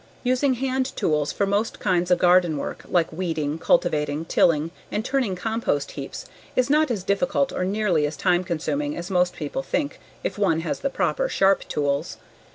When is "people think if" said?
9.35-10.39